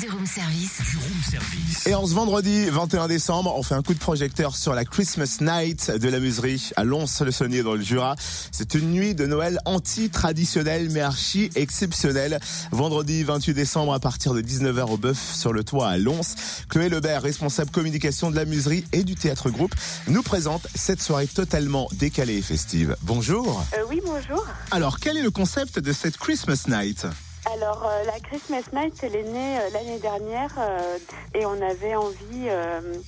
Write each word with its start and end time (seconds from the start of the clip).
Du 0.00 0.08
room 0.10 0.26
service. 0.26 0.80
Du 0.90 0.96
room 0.96 1.22
service. 1.30 1.86
Et 1.86 1.94
en 1.94 2.06
ce 2.06 2.14
vendredi 2.14 2.66
21 2.66 3.08
décembre, 3.08 3.54
on 3.56 3.62
fait 3.62 3.74
un 3.74 3.82
coup 3.82 3.94
de 3.94 3.98
projecteur 3.98 4.56
sur 4.56 4.74
la 4.74 4.84
Christmas 4.84 5.38
Night 5.40 5.90
de 5.90 6.08
la 6.08 6.20
Muserie 6.20 6.70
à 6.76 6.84
Lons-le-Saunier 6.84 7.62
dans 7.62 7.74
le 7.74 7.82
Jura. 7.82 8.14
C'est 8.50 8.74
une 8.74 8.90
nuit 8.90 9.14
de 9.14 9.26
Noël 9.26 9.58
anti-traditionnelle 9.64 10.88
mais 10.90 11.00
archi 11.00 11.50
exceptionnelle. 11.56 12.38
Vendredi 12.70 13.22
28 13.22 13.54
décembre 13.54 13.92
à 13.92 14.00
partir 14.00 14.34
de 14.34 14.40
19h 14.40 14.90
au 14.90 14.96
Bœuf 14.96 15.34
sur 15.34 15.52
le 15.52 15.64
toit 15.64 15.88
à 15.88 15.98
Lons. 15.98 16.20
Chloé 16.68 16.88
Lebert, 16.88 17.22
responsable 17.22 17.70
communication 17.70 18.30
de 18.30 18.36
la 18.36 18.44
Muserie 18.44 18.84
et 18.92 19.04
du 19.04 19.14
Théâtre 19.14 19.50
Groupe, 19.50 19.74
nous 20.08 20.22
présente 20.22 20.66
cette 20.74 21.02
soirée 21.02 21.26
totalement 21.26 21.88
décalée 21.94 22.36
et 22.36 22.42
festive. 22.42 22.96
Bonjour. 23.02 23.64
Euh, 23.74 23.82
oui, 23.88 24.00
bonjour. 24.04 24.46
Alors, 24.70 25.00
quel 25.00 25.16
est 25.16 25.22
le 25.22 25.30
concept 25.30 25.78
de 25.78 25.92
cette 25.92 26.16
Christmas 26.16 26.64
Night? 26.68 27.06
Alors, 27.54 27.86
euh, 27.86 28.04
la 28.04 28.18
Christmas 28.18 28.62
Night, 28.72 28.98
elle 29.02 29.14
est 29.14 29.24
née 29.24 29.58
euh, 29.58 29.68
l'année 29.74 29.98
dernière 29.98 30.54
euh, 30.56 30.96
et 31.34 31.44
on 31.44 31.60
avait 31.60 31.94
envie 31.94 32.48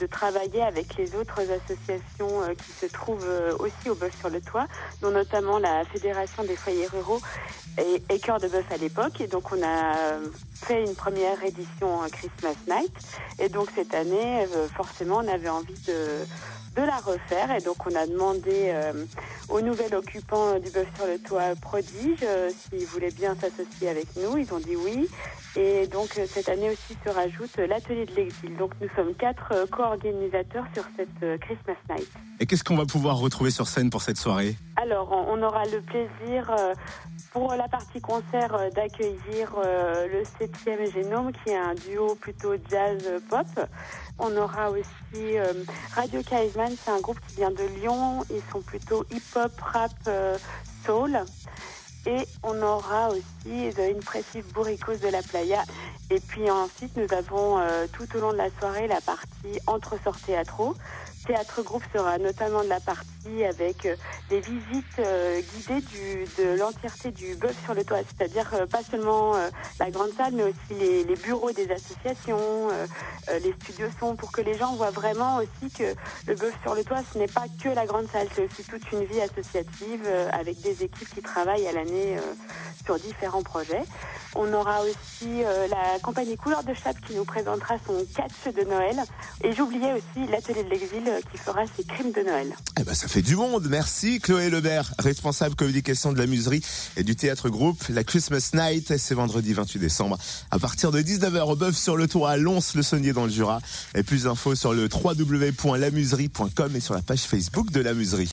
de 0.00 0.06
travailler 0.06 0.62
avec 0.62 0.96
les 0.96 1.14
autres 1.14 1.40
associations 1.42 2.40
qui 2.56 2.72
se 2.72 2.86
trouvent 2.86 3.28
aussi 3.60 3.90
au 3.90 3.94
Bœuf 3.94 4.18
sur 4.18 4.30
le 4.30 4.40
Toit, 4.40 4.66
dont 5.00 5.10
notamment 5.10 5.58
la 5.58 5.84
Fédération 5.84 6.42
des 6.42 6.56
foyers 6.56 6.86
ruraux 6.86 7.20
et, 7.78 8.02
et 8.12 8.18
Cœur 8.18 8.40
de 8.40 8.48
Bœuf 8.48 8.64
à 8.72 8.76
l'époque. 8.78 9.20
Et 9.20 9.26
donc, 9.26 9.52
on 9.52 9.62
a 9.62 9.94
fait 10.54 10.84
une 10.84 10.94
première 10.94 11.42
édition 11.44 12.00
Christmas 12.10 12.54
Night. 12.68 12.92
Et 13.38 13.48
donc, 13.48 13.68
cette 13.74 13.94
année, 13.94 14.46
forcément, 14.76 15.18
on 15.18 15.28
avait 15.28 15.50
envie 15.50 15.80
de 15.86 16.24
de 16.74 16.80
la 16.80 16.96
refaire 16.96 17.50
et 17.54 17.60
donc 17.60 17.86
on 17.86 17.94
a 17.94 18.06
demandé 18.06 18.72
au 19.48 19.60
nouvel 19.60 19.94
occupant 19.94 20.58
du 20.58 20.70
bœuf 20.70 20.86
sur 20.96 21.06
le 21.06 21.18
toit 21.18 21.54
prodige 21.60 22.18
euh, 22.22 22.50
s'ils 22.50 22.86
voulaient 22.86 23.10
bien 23.10 23.34
s'associer 23.34 23.88
avec 23.88 24.06
nous. 24.16 24.38
Ils 24.38 24.52
ont 24.52 24.58
dit 24.58 24.76
oui 24.76 25.08
et 25.56 25.86
donc 25.86 26.16
euh, 26.18 26.26
cette 26.28 26.48
année 26.48 26.70
aussi 26.70 26.96
se 27.04 27.10
rajoute 27.10 27.56
l'atelier 27.56 28.06
de 28.06 28.14
l'exil. 28.14 28.56
Donc 28.56 28.72
nous 28.80 28.88
sommes 28.96 29.14
quatre 29.14 29.52
euh, 29.52 29.66
co-organisateurs 29.66 30.64
sur 30.74 30.84
cette 30.96 31.40
Christmas 31.40 31.76
Night. 31.90 32.08
Et 32.40 32.46
qu'est-ce 32.46 32.64
qu'on 32.64 32.76
va 32.76 32.86
pouvoir 32.86 33.18
retrouver 33.18 33.50
sur 33.50 33.68
scène 33.68 33.90
pour 33.90 34.02
cette 34.02 34.18
soirée? 34.18 34.56
Alors, 34.82 35.12
on 35.12 35.40
aura 35.44 35.64
le 35.66 35.80
plaisir 35.80 36.50
euh, 36.50 36.74
pour 37.30 37.54
la 37.54 37.68
partie 37.68 38.00
concert 38.00 38.52
euh, 38.56 38.68
d'accueillir 38.70 39.54
euh, 39.64 40.08
le 40.08 40.22
7e 40.24 40.92
Génome, 40.92 41.30
qui 41.30 41.50
est 41.50 41.56
un 41.56 41.74
duo 41.74 42.16
plutôt 42.16 42.54
jazz-pop. 42.68 43.46
On 44.18 44.36
aura 44.36 44.72
aussi 44.72 45.38
Radio 45.94 46.20
Kaisman, 46.24 46.74
c'est 46.76 46.90
un 46.90 46.98
groupe 46.98 47.20
qui 47.28 47.36
vient 47.36 47.52
de 47.52 47.62
Lyon. 47.78 48.24
Ils 48.28 48.42
sont 48.50 48.60
plutôt 48.60 49.04
hip-hop, 49.12 49.52
rap, 49.60 49.92
soul. 50.84 51.16
Et 52.06 52.26
on 52.42 52.60
aura 52.62 53.10
aussi 53.10 53.72
The 53.74 53.96
Impressive 53.96 54.44
Burricos 54.52 54.96
de 54.96 55.08
la 55.08 55.22
Playa. 55.22 55.62
Et 56.10 56.20
puis 56.20 56.50
ensuite, 56.50 56.94
nous 56.96 57.10
avons 57.16 57.58
euh, 57.58 57.86
tout 57.90 58.06
au 58.16 58.20
long 58.20 58.32
de 58.32 58.36
la 58.36 58.50
soirée 58.60 58.86
la 58.86 59.00
partie 59.00 59.58
entre-sorts 59.66 60.20
théâtraux. 60.20 60.74
Théâtre 61.26 61.62
groupe 61.62 61.84
sera 61.94 62.18
notamment 62.18 62.64
de 62.64 62.68
la 62.68 62.80
partie 62.80 63.44
avec 63.44 63.86
euh, 63.86 63.94
des 64.28 64.40
visites 64.40 64.98
euh, 64.98 65.40
guidées 65.40 65.86
de 66.38 66.58
l'entièreté 66.58 67.12
du 67.12 67.36
bœuf 67.36 67.56
sur 67.64 67.72
le 67.74 67.84
toit, 67.84 68.00
c'est-à-dire 68.00 68.66
pas 68.70 68.82
seulement 68.82 69.34
la 69.78 69.90
grande 69.90 70.10
salle, 70.16 70.34
mais 70.34 70.42
aussi 70.42 70.74
les, 70.78 71.16
bureaux 71.16 71.52
des 71.52 71.70
associations, 71.70 72.68
les 73.28 73.52
studios 73.62 73.86
son, 74.00 74.16
pour 74.16 74.32
que 74.32 74.40
les 74.40 74.54
gens 74.54 74.74
voient 74.74 74.90
vraiment 74.90 75.36
aussi 75.36 75.72
que 75.72 75.94
le 76.26 76.34
bœuf 76.34 76.54
sur 76.62 76.74
le 76.74 76.82
toit, 76.82 77.02
ce 77.12 77.18
n'est 77.18 77.28
pas 77.28 77.44
que 77.62 77.68
la 77.68 77.86
grande 77.86 78.08
salle, 78.10 78.26
c'est 78.34 78.44
aussi 78.44 78.64
toute 78.64 78.90
une 78.90 79.04
vie 79.04 79.20
associative 79.20 80.06
avec 80.32 80.60
des 80.60 80.82
équipes 80.82 81.14
qui 81.14 81.22
travaillent 81.22 81.68
à 81.68 81.72
l'année 81.72 81.91
euh, 81.92 82.20
sur 82.84 82.98
différents 82.98 83.42
projets. 83.42 83.82
On 84.34 84.50
aura 84.54 84.80
aussi 84.82 85.44
euh, 85.44 85.68
la 85.68 85.98
compagnie 86.00 86.36
Couleur 86.36 86.64
de 86.64 86.72
Chape 86.72 86.96
qui 87.06 87.14
nous 87.14 87.24
présentera 87.24 87.74
son 87.86 88.04
catch 88.14 88.54
de 88.54 88.62
Noël. 88.62 88.96
Et 89.44 89.52
j'oubliais 89.52 89.92
aussi 89.92 90.26
l'atelier 90.30 90.64
de 90.64 90.70
l'exil 90.70 91.02
euh, 91.06 91.20
qui 91.30 91.36
fera 91.36 91.62
ses 91.76 91.84
crimes 91.84 92.12
de 92.12 92.22
Noël. 92.22 92.54
Eh 92.80 92.84
ben, 92.84 92.94
ça 92.94 93.08
fait 93.08 93.20
du 93.20 93.36
monde. 93.36 93.66
Merci 93.68 94.20
Chloé 94.20 94.48
Lebert, 94.48 94.94
responsable 94.98 95.54
communication 95.54 96.12
de 96.12 96.18
la 96.18 96.26
Muserie 96.26 96.62
et 96.96 97.04
du 97.04 97.14
Théâtre 97.14 97.50
Groupe. 97.50 97.82
La 97.90 98.04
Christmas 98.04 98.50
Night, 98.54 98.96
c'est 98.96 99.14
vendredi 99.14 99.52
28 99.52 99.78
décembre 99.78 100.16
à 100.50 100.58
partir 100.58 100.92
de 100.92 101.02
19h 101.02 101.42
au 101.42 101.56
Bœuf 101.56 101.76
sur 101.76 101.96
le 101.96 102.08
toit 102.08 102.30
à 102.30 102.36
Lons-le-Saunier 102.38 103.12
dans 103.12 103.24
le 103.24 103.30
Jura. 103.30 103.60
Et 103.94 104.02
plus 104.02 104.24
d'infos 104.24 104.54
sur 104.54 104.72
le 104.72 104.88
www.lamuserie.com 104.92 106.76
et 106.76 106.80
sur 106.80 106.94
la 106.94 107.02
page 107.02 107.22
Facebook 107.22 107.70
de 107.70 107.80
la 107.80 107.92
Muserie. 107.92 108.30